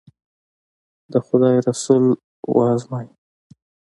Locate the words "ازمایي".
2.73-3.09